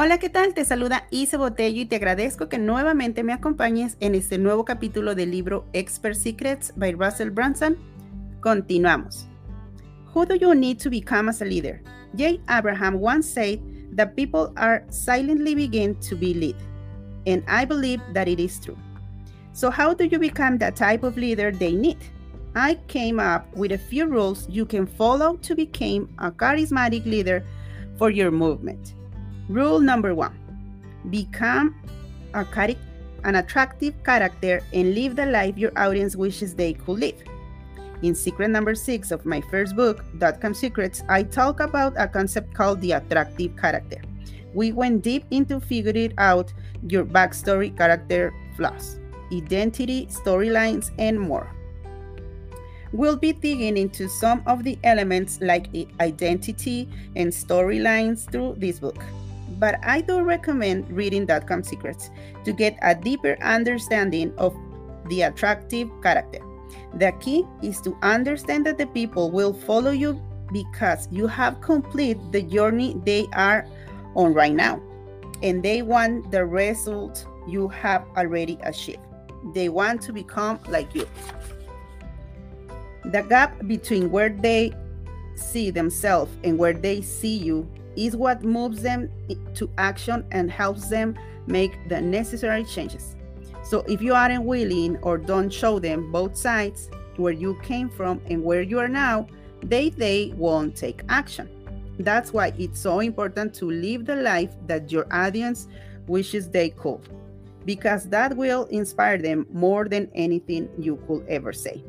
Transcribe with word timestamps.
Hola, 0.00 0.18
¿qué 0.18 0.28
tal? 0.28 0.54
Te 0.54 0.64
saluda 0.64 1.08
Isa 1.10 1.38
Botello 1.38 1.82
y 1.82 1.86
te 1.86 1.96
agradezco 1.96 2.48
que 2.48 2.56
nuevamente 2.56 3.24
me 3.24 3.32
acompañes 3.32 3.96
en 3.98 4.14
este 4.14 4.38
nuevo 4.38 4.64
capítulo 4.64 5.16
del 5.16 5.32
libro 5.32 5.66
Expert 5.72 6.14
Secrets 6.14 6.72
by 6.76 6.92
Russell 6.92 7.30
Brunson. 7.30 7.76
Continuamos. 8.40 9.26
Who 10.14 10.24
do 10.24 10.36
you 10.36 10.54
need 10.54 10.78
to 10.84 10.88
become 10.88 11.28
as 11.28 11.42
a 11.42 11.44
leader? 11.44 11.82
Jay 12.16 12.40
Abraham 12.48 13.00
once 13.00 13.28
said 13.28 13.58
that 13.96 14.14
people 14.14 14.52
are 14.56 14.84
silently 14.88 15.56
begin 15.56 15.96
to 16.08 16.14
be 16.14 16.32
led, 16.32 16.54
and 17.26 17.42
I 17.48 17.64
believe 17.64 18.00
that 18.14 18.28
it 18.28 18.38
is 18.38 18.60
true. 18.60 18.78
So, 19.52 19.68
how 19.68 19.94
do 19.94 20.04
you 20.04 20.20
become 20.20 20.58
the 20.58 20.70
type 20.70 21.02
of 21.02 21.16
leader 21.16 21.50
they 21.50 21.72
need? 21.72 21.98
I 22.54 22.76
came 22.86 23.18
up 23.18 23.52
with 23.56 23.72
a 23.72 23.78
few 23.78 24.06
rules 24.06 24.48
you 24.48 24.64
can 24.64 24.86
follow 24.86 25.38
to 25.38 25.56
become 25.56 26.08
a 26.20 26.30
charismatic 26.30 27.04
leader 27.04 27.42
for 27.98 28.10
your 28.10 28.30
movement. 28.30 28.94
Rule 29.48 29.80
number 29.80 30.14
one 30.14 30.36
become 31.08 31.74
a 32.34 32.44
an 33.24 33.36
attractive 33.36 33.94
character 34.04 34.60
and 34.74 34.94
live 34.94 35.16
the 35.16 35.24
life 35.24 35.56
your 35.56 35.72
audience 35.74 36.14
wishes 36.14 36.54
they 36.54 36.74
could 36.74 37.00
live. 37.00 37.16
In 38.02 38.14
secret 38.14 38.48
number 38.50 38.74
six 38.74 39.10
of 39.10 39.24
my 39.24 39.40
first 39.50 39.74
book, 39.74 40.04
Dotcom 40.18 40.54
Secrets, 40.54 41.02
I 41.08 41.22
talk 41.22 41.60
about 41.60 41.94
a 41.96 42.06
concept 42.06 42.52
called 42.52 42.82
the 42.82 42.92
attractive 42.92 43.56
character. 43.56 44.02
We 44.52 44.72
went 44.72 45.02
deep 45.02 45.24
into 45.30 45.60
figuring 45.60 46.12
out 46.18 46.52
your 46.86 47.06
backstory, 47.06 47.74
character 47.74 48.34
flaws, 48.54 49.00
identity, 49.32 50.06
storylines, 50.06 50.90
and 50.98 51.18
more. 51.18 51.50
We'll 52.92 53.16
be 53.16 53.32
digging 53.32 53.78
into 53.78 54.08
some 54.08 54.42
of 54.46 54.62
the 54.62 54.78
elements 54.84 55.40
like 55.40 55.68
identity 56.00 56.88
and 57.16 57.32
storylines 57.32 58.30
through 58.30 58.56
this 58.58 58.78
book 58.78 59.02
but 59.58 59.78
I 59.84 60.00
do 60.00 60.22
recommend 60.22 60.90
reading 60.90 61.26
Dotcom 61.26 61.64
Secrets 61.64 62.10
to 62.44 62.52
get 62.52 62.78
a 62.82 62.94
deeper 62.94 63.36
understanding 63.42 64.32
of 64.38 64.56
the 65.08 65.22
attractive 65.22 65.90
character. 66.02 66.40
The 66.94 67.12
key 67.20 67.44
is 67.62 67.80
to 67.82 67.96
understand 68.02 68.66
that 68.66 68.78
the 68.78 68.86
people 68.86 69.30
will 69.30 69.52
follow 69.52 69.90
you 69.90 70.22
because 70.52 71.08
you 71.10 71.26
have 71.26 71.60
completed 71.60 72.32
the 72.32 72.42
journey 72.42 72.96
they 73.04 73.26
are 73.34 73.66
on 74.14 74.32
right 74.32 74.54
now 74.54 74.80
and 75.42 75.62
they 75.62 75.82
want 75.82 76.30
the 76.30 76.44
result 76.44 77.26
you 77.46 77.68
have 77.68 78.04
already 78.16 78.58
achieved. 78.62 79.00
They 79.54 79.68
want 79.68 80.02
to 80.02 80.12
become 80.12 80.58
like 80.68 80.94
you. 80.94 81.08
The 83.04 83.22
gap 83.22 83.66
between 83.66 84.10
where 84.10 84.28
they 84.28 84.72
see 85.34 85.70
themselves 85.70 86.32
and 86.44 86.58
where 86.58 86.72
they 86.72 87.00
see 87.00 87.36
you 87.36 87.68
is 87.96 88.16
what 88.16 88.42
moves 88.42 88.82
them 88.82 89.10
to 89.54 89.70
action 89.78 90.24
and 90.30 90.50
helps 90.50 90.88
them 90.88 91.18
make 91.46 91.88
the 91.88 92.00
necessary 92.00 92.64
changes. 92.64 93.16
So 93.64 93.80
if 93.88 94.00
you 94.00 94.14
aren't 94.14 94.44
willing 94.44 94.96
or 94.98 95.18
don't 95.18 95.50
show 95.50 95.78
them 95.78 96.10
both 96.10 96.36
sides, 96.36 96.90
where 97.16 97.32
you 97.32 97.58
came 97.62 97.88
from 97.88 98.20
and 98.30 98.42
where 98.42 98.62
you 98.62 98.78
are 98.78 98.88
now, 98.88 99.26
they 99.62 99.90
they 99.90 100.32
won't 100.36 100.76
take 100.76 101.02
action. 101.08 101.48
That's 101.98 102.32
why 102.32 102.52
it's 102.56 102.78
so 102.78 103.00
important 103.00 103.54
to 103.54 103.70
live 103.70 104.06
the 104.06 104.16
life 104.16 104.52
that 104.66 104.92
your 104.92 105.06
audience 105.10 105.66
wishes 106.06 106.48
they 106.48 106.70
could, 106.70 107.00
because 107.64 108.08
that 108.10 108.36
will 108.36 108.66
inspire 108.66 109.18
them 109.18 109.46
more 109.52 109.88
than 109.88 110.08
anything 110.14 110.68
you 110.78 110.96
could 111.08 111.26
ever 111.28 111.52
say. 111.52 111.82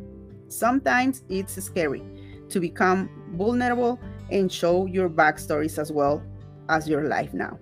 Sometimes 0.47 1.23
it's 1.29 1.63
scary 1.63 2.01
to 2.49 2.59
become 2.59 3.07
vulnerable 3.35 3.99
and 4.31 4.51
show 4.51 4.85
your 4.85 5.09
backstories 5.09 5.77
as 5.77 5.91
well 5.91 6.21
as 6.69 6.87
your 6.87 7.05
life 7.05 7.33
now. 7.33 7.57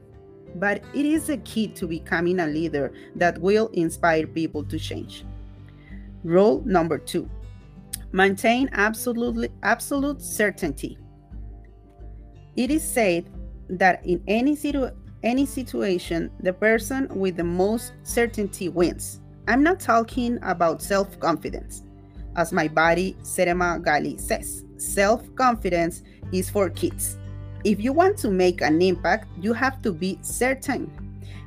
But 0.56 0.84
it 0.94 1.06
is 1.06 1.30
a 1.30 1.38
key 1.38 1.68
to 1.70 1.88
becoming 1.88 2.40
a 2.40 2.48
leader 2.48 2.94
that 3.16 3.38
will 3.40 3.68
inspire 3.74 4.28
people 4.28 4.64
to 4.66 4.80
change. 4.80 5.26
Rule 6.24 6.64
number 6.66 6.98
two 6.98 7.30
maintain 8.12 8.70
absolutely 8.72 9.50
absolute 9.64 10.22
certainty. 10.22 10.98
It 12.56 12.72
is 12.72 12.84
said 12.84 13.30
that 13.70 14.04
in 14.06 14.24
any 14.28 14.56
situ- 14.56 14.90
any 15.24 15.46
situation, 15.46 16.32
the 16.40 16.54
person 16.54 17.08
with 17.10 17.38
the 17.38 17.44
most 17.44 17.94
certainty 18.04 18.70
wins. 18.70 19.20
I'm 19.48 19.64
not 19.64 19.80
talking 19.80 20.40
about 20.42 20.82
self-confidence, 20.82 21.84
as 22.38 22.54
my 22.54 22.68
buddy 22.68 23.18
Serema 23.24 23.84
Gali 23.84 24.20
says. 24.20 24.64
Self-confidence 24.78 26.04
is 26.32 26.50
for 26.50 26.70
kids. 26.70 27.18
If 27.64 27.82
you 27.82 27.92
want 27.92 28.18
to 28.20 28.30
make 28.30 28.62
an 28.62 28.82
impact, 28.82 29.28
you 29.42 29.52
have 29.52 29.82
to 29.82 29.92
be 29.92 30.20
certain. 30.22 30.90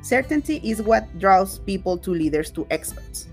Certainty 0.03 0.61
is 0.65 0.83
what 0.83 1.19
draws 1.19 1.61
people 1.61 1.97
to 1.99 2.11
leaders 2.11 2.51
to 2.53 2.67
experts. 2.71 3.29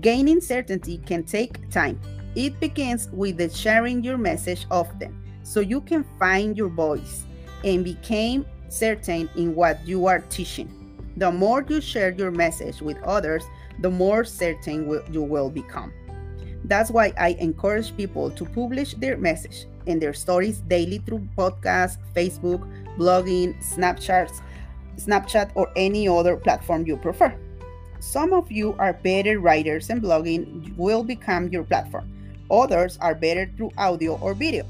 Gaining 0.00 0.40
certainty 0.40 0.98
can 0.98 1.24
take 1.24 1.68
time. 1.70 2.00
It 2.34 2.58
begins 2.60 3.08
with 3.12 3.36
the 3.36 3.50
sharing 3.50 4.02
your 4.02 4.16
message 4.16 4.66
often 4.70 5.20
so 5.42 5.60
you 5.60 5.80
can 5.80 6.04
find 6.18 6.56
your 6.56 6.68
voice 6.68 7.24
and 7.64 7.84
become 7.84 8.46
certain 8.68 9.28
in 9.36 9.54
what 9.54 9.86
you 9.86 10.06
are 10.06 10.20
teaching. 10.30 10.76
The 11.16 11.30
more 11.30 11.66
you 11.68 11.80
share 11.80 12.12
your 12.12 12.30
message 12.30 12.80
with 12.80 13.02
others, 13.02 13.42
the 13.80 13.90
more 13.90 14.24
certain 14.24 14.88
you 15.10 15.22
will 15.22 15.50
become. 15.50 15.92
That's 16.70 16.88
why 16.88 17.12
I 17.18 17.30
encourage 17.40 17.96
people 17.96 18.30
to 18.30 18.44
publish 18.44 18.94
their 18.94 19.16
message 19.16 19.66
and 19.88 20.00
their 20.00 20.14
stories 20.14 20.60
daily 20.68 20.98
through 20.98 21.26
podcasts, 21.36 21.98
Facebook, 22.14 22.62
blogging, 22.96 23.58
Snapchats, 23.58 24.40
Snapchat, 24.94 25.50
or 25.56 25.68
any 25.74 26.06
other 26.06 26.36
platform 26.36 26.86
you 26.86 26.96
prefer. 26.96 27.34
Some 27.98 28.32
of 28.32 28.52
you 28.52 28.76
are 28.78 28.92
better 28.92 29.40
writers 29.40 29.90
and 29.90 30.00
blogging 30.00 30.76
will 30.76 31.02
become 31.02 31.48
your 31.48 31.64
platform. 31.64 32.06
Others 32.52 32.98
are 33.00 33.16
better 33.16 33.50
through 33.56 33.72
audio 33.76 34.16
or 34.18 34.32
video 34.32 34.64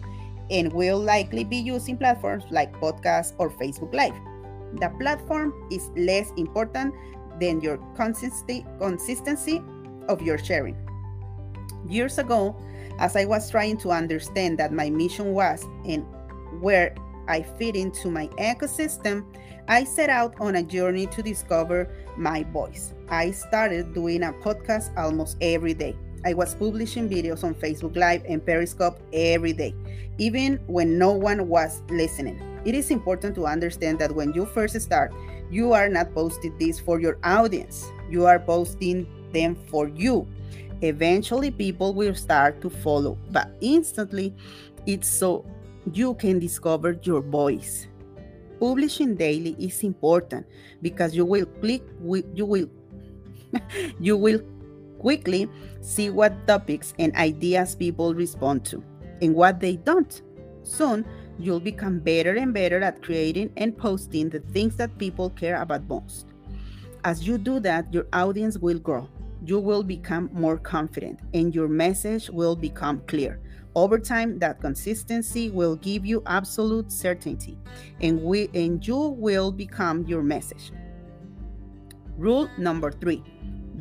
and 0.51 0.73
will 0.73 0.99
likely 0.99 1.45
be 1.45 1.59
using 1.59 1.99
platforms 1.99 2.45
like 2.51 2.73
podcasts 2.81 3.35
or 3.37 3.51
Facebook 3.51 3.93
Live. 3.93 4.17
The 4.81 4.89
platform 4.99 5.53
is 5.71 5.91
less 5.99 6.33
important 6.39 6.95
than 7.39 7.61
your 7.61 7.77
consistency, 7.95 8.65
consistency 8.79 9.61
of 10.09 10.23
your 10.23 10.39
sharing. 10.39 10.90
Years 11.89 12.19
ago, 12.19 12.57
as 12.99 13.17
I 13.17 13.25
was 13.25 13.51
trying 13.51 13.79
to 13.79 13.91
understand 13.91 14.59
that 14.59 14.73
my 14.73 14.91
mission 14.91 15.33
was 15.33 15.65
and 15.85 16.05
where 16.61 16.95
I 17.29 17.43
fit 17.43 17.77
into 17.77 18.11
my 18.11 18.27
ecosystem, 18.39 19.25
I 19.69 19.85
set 19.85 20.11
out 20.11 20.35
on 20.41 20.57
a 20.57 20.63
journey 20.63 21.07
to 21.07 21.23
discover 21.23 21.89
my 22.17 22.43
voice. 22.43 22.93
I 23.09 23.31
started 23.31 23.95
doing 23.95 24.23
a 24.25 24.33
podcast 24.33 24.97
almost 24.99 25.37
every 25.41 25.75
day. 25.75 25.97
I 26.25 26.35
was 26.35 26.55
publishing 26.55 27.09
videos 27.09 27.45
on 27.45 27.55
Facebook 27.55 27.97
Live 27.97 28.23
and 28.29 28.45
Periscope 28.45 28.99
every 29.13 29.53
day, 29.53 29.75
even 30.19 30.57
when 30.67 30.99
no 30.99 31.13
one 31.13 31.49
was 31.49 31.83
listening. 31.89 32.43
It 32.65 32.75
is 32.75 32.91
important 32.91 33.35
to 33.37 33.47
understand 33.47 33.99
that 34.01 34.15
when 34.15 34.35
you 34.35 34.45
first 34.45 34.79
start, 34.81 35.15
you 35.51 35.73
are 35.73 35.89
not 35.89 36.13
posting 36.13 36.57
this 36.59 36.79
for 36.79 37.01
your 37.01 37.19
audience, 37.25 37.89
you 38.11 38.27
are 38.27 38.39
posting 38.39 39.07
them 39.33 39.55
for 39.55 39.89
you. 39.89 40.27
Eventually, 40.83 41.51
people 41.51 41.93
will 41.93 42.15
start 42.15 42.61
to 42.63 42.71
follow, 42.71 43.19
but 43.31 43.51
instantly, 43.61 44.35
it's 44.87 45.09
so 45.09 45.45
you 45.93 46.15
can 46.15 46.39
discover 46.39 46.99
your 47.03 47.21
voice. 47.21 47.87
Publishing 48.59 49.15
daily 49.15 49.57
is 49.59 49.83
important 49.83 50.47
because 50.83 51.15
you 51.15 51.25
will 51.25 51.47
click 51.61 51.83
you 52.35 52.47
will 52.47 52.69
you 54.01 54.17
will 54.17 54.41
quickly 54.99 55.49
see 55.81 56.11
what 56.11 56.47
topics 56.47 56.95
and 56.99 57.15
ideas 57.17 57.75
people 57.75 58.15
respond 58.15 58.65
to 58.67 58.83
and 59.23 59.35
what 59.35 59.61
they 59.61 59.77
don't. 59.77 60.23
Soon, 60.63 61.07
you'll 61.39 61.61
become 61.61 61.99
better 61.99 62.37
and 62.37 62.53
better 62.53 62.83
at 62.83 63.03
creating 63.03 63.51
and 63.57 63.77
posting 63.77 64.29
the 64.29 64.41
things 64.53 64.77
that 64.77 64.97
people 64.99 65.31
care 65.31 65.61
about 65.61 65.89
most. 65.89 66.27
As 67.05 67.27
you 67.27 67.39
do 67.39 67.61
that, 67.61 67.93
your 67.93 68.07
audience 68.13 68.59
will 68.59 68.79
grow 68.79 69.09
you 69.45 69.59
will 69.59 69.83
become 69.83 70.31
more 70.33 70.59
confident 70.59 71.21
and 71.35 71.55
your 71.55 71.69
message 71.69 72.31
will 72.31 72.57
become 72.57 73.03
clear. 73.07 73.41
Over 73.75 73.99
time, 73.99 74.39
that 74.41 74.61
consistency 74.61 75.51
will 75.51 75.77
give 75.77 76.05
you 76.05 76.23
absolute 76.27 76.91
certainty 76.91 77.57
and, 78.01 78.21
we, 78.21 78.49
and 78.55 78.85
you 78.87 78.97
will 78.97 79.53
become 79.53 80.05
your 80.07 80.23
message. 80.23 80.73
Rule 82.17 82.51
number 82.59 82.91
three 82.91 83.23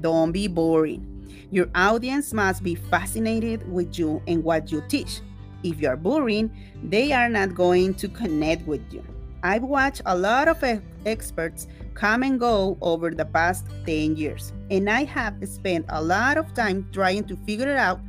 don't 0.01 0.31
be 0.31 0.47
boring. 0.47 1.05
Your 1.51 1.69
audience 1.75 2.33
must 2.33 2.63
be 2.63 2.75
fascinated 2.75 3.69
with 3.69 3.97
you 3.99 4.21
and 4.27 4.43
what 4.43 4.71
you 4.71 4.81
teach. 4.87 5.21
If 5.63 5.81
you 5.81 5.89
are 5.89 5.97
boring, 5.97 6.51
they 6.83 7.11
are 7.11 7.27
not 7.27 7.53
going 7.53 7.95
to 7.95 8.07
connect 8.07 8.65
with 8.65 8.81
you. 8.93 9.03
I've 9.41 9.63
watched 9.63 10.01
a 10.05 10.17
lot 10.17 10.49
of 10.49 10.61
experts 11.05 11.67
come 11.93 12.23
and 12.23 12.39
go 12.39 12.77
over 12.81 13.11
the 13.11 13.25
past 13.25 13.65
10 13.85 14.17
years, 14.17 14.51
and 14.69 14.89
I 14.89 15.05
have 15.05 15.35
spent 15.47 15.85
a 15.89 16.01
lot 16.01 16.37
of 16.37 16.53
time 16.53 16.87
trying 16.91 17.23
to 17.25 17.37
figure 17.45 17.75
out 17.75 18.01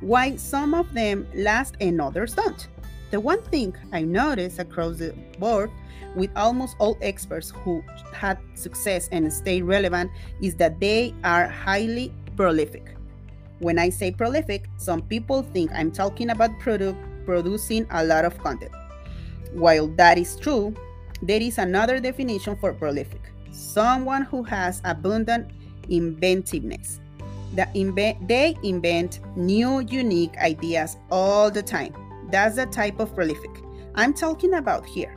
why 0.00 0.36
some 0.36 0.72
of 0.74 0.92
them 0.94 1.26
last 1.34 1.76
and 1.80 2.00
others 2.00 2.34
don't. 2.34 2.68
The 3.10 3.20
one 3.20 3.42
thing 3.42 3.76
I 3.92 4.02
noticed 4.02 4.58
across 4.58 4.96
the 4.96 5.14
board 5.38 5.70
with 6.14 6.30
almost 6.36 6.76
all 6.78 6.96
experts 7.02 7.50
who 7.50 7.82
had 8.14 8.38
success 8.54 9.08
and 9.12 9.30
stayed 9.30 9.62
relevant 9.62 10.10
is 10.40 10.54
that 10.56 10.80
they 10.80 11.14
are 11.22 11.48
highly 11.48 12.14
prolific. 12.36 12.94
When 13.58 13.78
I 13.78 13.90
say 13.90 14.10
prolific, 14.10 14.68
some 14.78 15.02
people 15.02 15.42
think 15.42 15.70
I'm 15.74 15.90
talking 15.90 16.30
about 16.30 16.58
product 16.60 16.98
producing 17.26 17.86
a 17.90 18.04
lot 18.04 18.24
of 18.24 18.38
content. 18.38 18.72
While 19.52 19.88
that 19.96 20.18
is 20.18 20.36
true, 20.36 20.74
there 21.22 21.40
is 21.40 21.58
another 21.58 22.00
definition 22.00 22.56
for 22.56 22.72
prolific 22.72 23.20
someone 23.58 24.22
who 24.22 24.42
has 24.42 24.80
abundant 24.84 25.50
inventiveness. 25.88 27.00
The 27.54 27.66
they 28.26 28.56
invent 28.62 29.20
new, 29.36 29.80
unique 29.80 30.36
ideas 30.38 30.96
all 31.10 31.50
the 31.50 31.62
time. 31.62 31.94
That's 32.30 32.56
the 32.56 32.66
type 32.66 33.00
of 33.00 33.14
prolific 33.14 33.50
I'm 33.94 34.14
talking 34.14 34.54
about 34.54 34.86
here. 34.86 35.16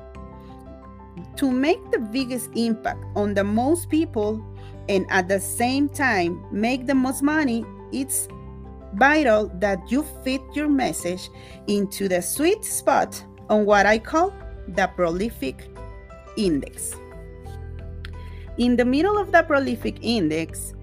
To 1.36 1.52
make 1.52 1.92
the 1.92 2.00
biggest 2.00 2.50
impact 2.56 3.04
on 3.16 3.34
the 3.34 3.44
most 3.44 3.90
people 3.90 4.44
and 4.90 5.06
at 5.10 5.28
the 5.28 5.40
same 5.40 5.90
time 5.90 6.44
make 6.52 6.88
the 6.88 6.96
most 6.96 7.22
money, 7.22 7.66
it's 7.92 8.28
vital 8.96 9.52
that 9.60 9.92
you 9.92 10.04
fit 10.24 10.42
your 10.54 10.68
message 10.68 11.30
into 11.68 12.08
the 12.08 12.22
sweet 12.22 12.64
spot 12.64 13.24
on 13.52 13.66
what 13.66 13.86
I 13.86 14.00
call 14.00 14.34
the 14.70 14.88
prolific 14.88 15.68
index. 16.38 16.96
In 18.58 18.78
the 18.78 18.86
middle 18.86 19.18
of 19.18 19.32
the 19.32 19.44
prolific 19.44 19.98
index 20.02 20.74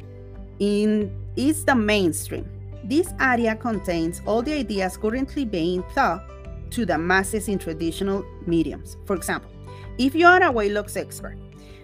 in, 0.58 1.10
is 1.34 1.64
the 1.64 1.74
mainstream. 1.74 2.48
This 2.84 3.12
area 3.20 3.56
contains 3.56 4.20
all 4.26 4.42
the 4.42 4.52
ideas 4.52 4.96
currently 4.96 5.44
being 5.44 5.82
taught 5.94 6.22
to 6.70 6.84
the 6.84 6.98
masses 6.98 7.48
in 7.48 7.58
traditional 7.58 8.24
mediums. 8.46 8.98
For 9.06 9.16
example, 9.16 9.50
if 9.96 10.14
you 10.14 10.26
are 10.26 10.42
a 10.42 10.52
weight 10.52 10.72
loss 10.72 10.96
expert, 10.96 11.38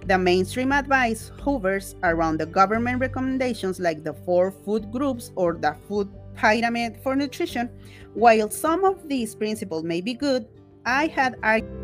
the 0.06 0.18
mainstream 0.18 0.70
advice 0.70 1.32
hovers 1.40 1.94
around 2.02 2.38
the 2.38 2.46
government 2.46 3.00
recommendations 3.00 3.80
like 3.80 4.04
the 4.04 4.12
four 4.12 4.50
food 4.50 4.92
groups 4.92 5.32
or 5.34 5.54
the 5.54 5.74
food 5.88 6.10
pyramid 6.34 6.98
for 7.02 7.16
nutrition. 7.16 7.70
While 8.12 8.50
some 8.50 8.84
of 8.84 9.08
these 9.08 9.34
principles 9.34 9.82
may 9.82 10.02
be 10.02 10.12
good, 10.12 10.46
I 10.86 11.06
had 11.06 11.36
argued 11.42 11.83